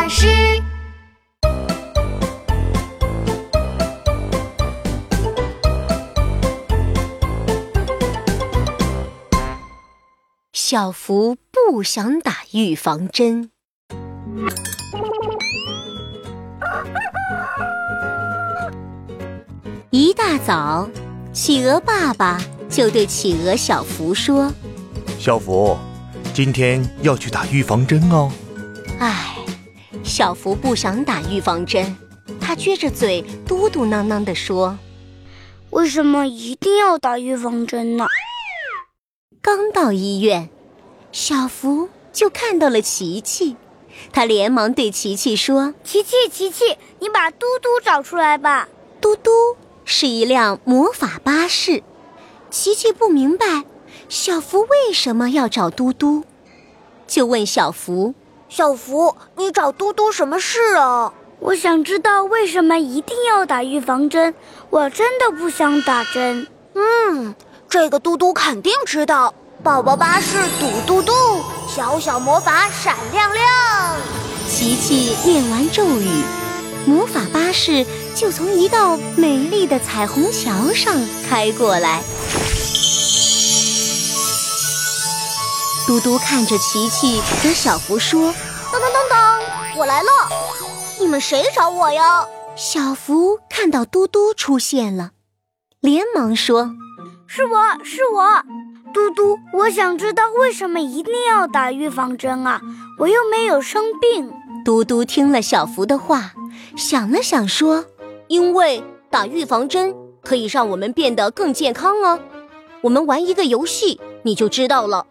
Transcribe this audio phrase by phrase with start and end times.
[0.00, 0.26] 巴士。
[10.54, 13.50] 小福不想打预防针。
[19.90, 20.88] 一大早，
[21.34, 22.40] 企鹅爸爸
[22.70, 24.50] 就对企鹅小福说
[25.20, 25.76] ：“小福，
[26.32, 28.32] 今天要去打预防针哦。”
[28.98, 29.29] 唉，
[30.10, 31.96] 小福不想打预防针，
[32.40, 34.76] 他撅着嘴嘟嘟囔囔地说
[35.70, 38.08] ：“为什么一定要打预防针呢？”
[39.40, 40.50] 刚到医院，
[41.12, 43.54] 小福就看到了琪琪，
[44.12, 48.68] 他连忙对琪琪说：“琪琪，琪琪，你把嘟嘟找出来吧。”
[49.00, 49.30] 嘟嘟
[49.84, 51.84] 是一辆魔法巴士，
[52.50, 53.64] 琪琪不明白
[54.08, 56.24] 小福为什么要找嘟嘟，
[57.06, 58.14] 就问小福
[58.50, 64.34] ：“小福，你找嘟嘟什么事啊？”我想知道为什么一定要打预防针。
[64.68, 66.46] 我真的不想打针。
[66.74, 67.34] 嗯。
[67.68, 71.12] 这个嘟嘟肯定知道，宝宝巴士嘟嘟嘟，
[71.68, 73.46] 小小魔法闪亮亮。
[74.48, 76.24] 琪琪念完咒语，
[76.84, 80.92] 魔法巴士就从一道美丽的彩虹桥上
[81.28, 82.02] 开过来。
[85.90, 88.32] 嘟嘟看着琪琪和小福说
[88.70, 89.40] ：“当当当当，
[89.76, 90.08] 我来了！
[91.00, 92.24] 你们谁找我呀？”
[92.54, 95.10] 小福看到嘟嘟出现了，
[95.80, 96.70] 连忙说。
[97.26, 98.44] 是我是我，
[98.94, 102.60] 嘟嘟，我想知道为什么一定要打预防针啊？
[103.00, 104.32] 我又没有生病。
[104.64, 106.34] 嘟嘟听了小福的话，
[106.76, 107.86] 想了想说
[108.30, 112.20] ：“因为打预防针可以让我们变得更健康啊。
[112.82, 115.08] 我们玩一个游戏，你就知道了。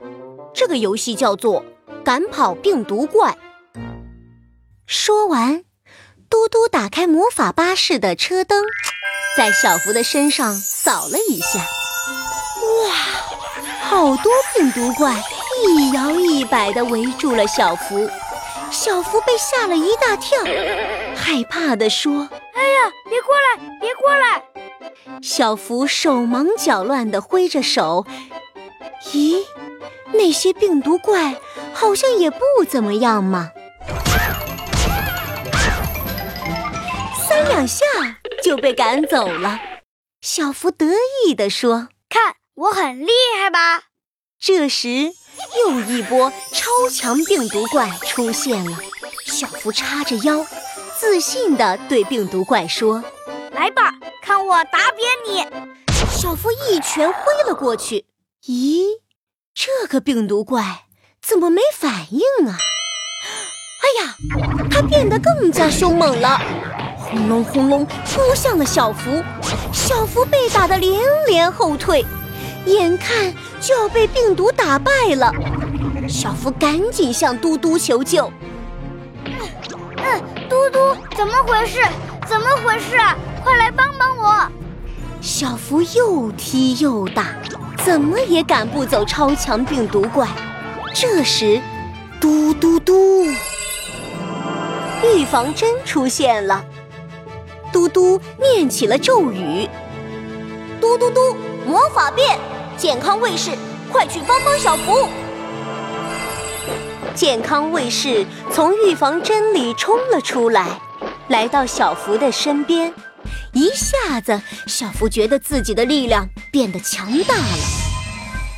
[0.60, 1.64] 这个游戏叫做
[2.04, 3.38] ‘赶跑病毒怪’。”
[4.86, 5.64] 说完，
[6.30, 8.66] 嘟嘟打开魔法巴士的车灯，
[9.38, 11.60] 在小福的身上扫了一下。
[12.84, 12.94] 哇，
[13.84, 15.16] 好多病毒怪
[15.66, 18.10] 一摇一摆地围住了小福，
[18.70, 20.44] 小福被吓了一大跳，
[21.16, 24.44] 害怕地说：“哎呀，别过来，别过来！”
[25.24, 28.06] 小福手忙脚乱地挥着手，
[29.14, 29.42] 咦，
[30.14, 31.36] 那些病毒怪
[31.74, 33.52] 好像也不怎么样嘛，
[37.28, 37.86] 三两下
[38.44, 39.60] 就被赶走了。
[40.22, 40.86] 小福得
[41.26, 43.84] 意地说：“看。”我很厉害吧？
[44.38, 45.14] 这时，
[45.58, 48.78] 又一波超强病毒怪出现了。
[49.26, 50.46] 小福叉着腰，
[50.98, 53.02] 自信地对病毒怪说
[53.56, 55.48] ：“来吧，看我打扁你！”
[56.12, 58.04] 小福一拳挥了过去。
[58.44, 58.88] 咦，
[59.62, 60.86] 这个病毒怪
[61.22, 62.56] 怎么没反应啊？
[63.82, 64.16] 哎呀，
[64.72, 66.40] 它变得更加凶猛了，
[66.96, 69.22] 轰隆轰隆扑向了小福。
[69.74, 72.06] 小福被打得连连后退。
[72.68, 75.30] 眼看就要被病毒打败了，
[76.08, 78.32] 小福赶紧向嘟嘟求救。
[79.26, 81.82] 嗯，嘟嘟，怎么回事？
[82.26, 82.96] 怎么回事？
[83.44, 84.50] 快来帮帮我！
[85.20, 87.36] 小福又踢又打，
[87.84, 90.28] 怎么也赶不走超强病毒怪。
[90.94, 91.62] 这时，
[92.20, 93.26] 嘟嘟嘟，
[95.04, 96.64] 预防针出现了。
[97.72, 99.68] 嘟嘟念起了咒语：
[100.82, 101.36] 嘟嘟嘟，
[101.66, 102.38] 魔法变。
[102.76, 103.52] 健康卫士，
[103.92, 105.08] 快去帮帮小福！
[107.14, 110.80] 健康卫士从预防针里冲了出来，
[111.28, 112.94] 来到小福的身边。
[113.54, 117.58] 一下子，小福觉得自己的力量变得强大了。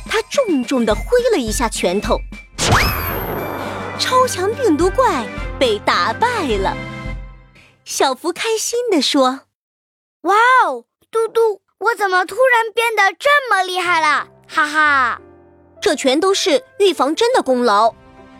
[0.06, 2.18] 他重重地挥了一下拳头，
[3.98, 5.26] 超强病毒怪
[5.58, 6.76] 被打败了。
[7.84, 9.40] 小福开心地说
[10.22, 14.28] ：“哇哦，嘟嘟！”我怎么突然变得这么厉害了？
[14.46, 15.20] 哈哈，
[15.80, 17.92] 这全都是预防针的功劳。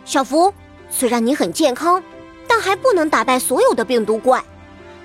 [0.05, 0.53] 小福，
[0.89, 2.01] 虽然你很健康，
[2.47, 4.41] 但还不能打败所有的病毒怪。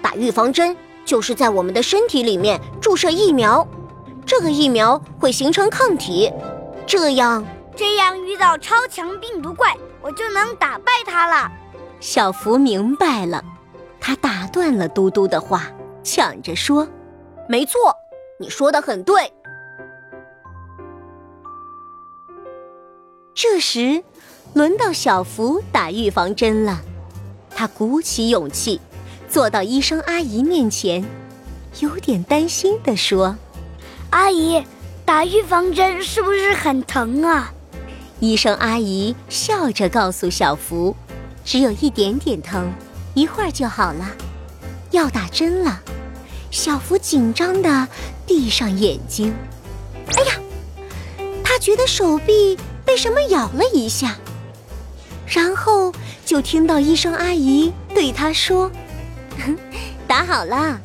[0.00, 0.76] 打预防针
[1.08, 3.66] 就是在我们的身体里面注射疫苗，
[4.26, 6.30] 这个疫苗会形成抗体，
[6.86, 7.42] 这样
[7.74, 11.50] 这样遇到超强病毒怪，我就能打败它了。
[11.98, 13.42] 小福明白了，
[13.98, 15.62] 他打断了嘟嘟的话，
[16.02, 16.86] 抢着说
[17.48, 17.80] ：“没错。”
[18.38, 19.32] 你说的很对。
[23.32, 24.04] 这时，
[24.52, 26.82] 轮到小福打预防针了。
[27.50, 28.78] 他鼓起勇气，
[29.28, 31.04] 坐到医生阿姨面前，
[31.80, 33.36] 有点担心地说
[34.10, 34.64] ：“阿姨，
[35.04, 37.52] 打预防针是不是很疼啊？”
[38.20, 40.96] 医生阿姨笑着告诉小福
[41.44, 42.72] ：“只有一点点疼，
[43.14, 44.10] 一会儿就好了。
[44.90, 45.82] 要打针了，
[46.50, 47.86] 小福紧张地
[48.26, 49.34] 闭上眼睛。
[50.16, 50.32] 哎呀，
[51.44, 54.16] 他觉得手臂被什么咬了一下，
[55.26, 55.92] 然后
[56.24, 58.72] 就听到医生阿姨对他说
[60.18, 60.80] ：“打好了，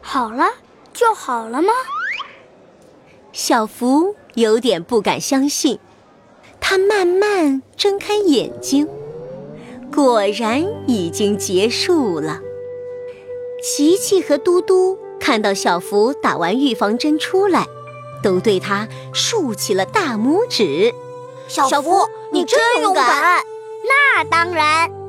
[0.00, 0.44] 好了
[0.92, 1.72] 就好了吗？”
[3.34, 5.80] 小福有点不敢相信，
[6.60, 8.88] 他慢慢睁开眼睛，
[9.92, 12.38] 果然已经结束了。
[13.60, 17.66] 琪琪和嘟嘟看到小福打完预防针出来，
[18.22, 20.94] 都对他竖起了大拇指。
[21.48, 23.42] 小福，你真勇敢！
[23.82, 25.01] 那当然。